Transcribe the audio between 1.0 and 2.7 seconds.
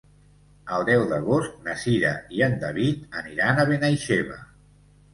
d'agost na Cira i en